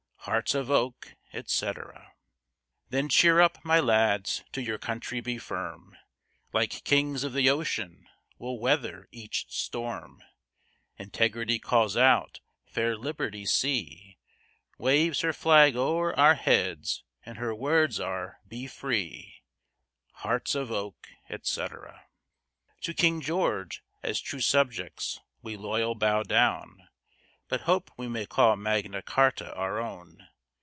[0.25, 2.13] "Hearts of Oak," etc.
[2.89, 5.97] Then cheer up, my lads, to your country be firm,
[6.53, 10.21] Like kings of the ocean, we'll weather each storm;
[10.99, 14.19] Integrity calls out, fair liberty, see,
[14.77, 19.41] Waves her Flag o'er our heads and her words are be free!
[20.17, 22.05] "Hearts of Oak," etc.
[22.81, 26.87] To King George, as true subjects, we loyal bow down,
[27.49, 30.29] But hope we may call Magna Charta our own.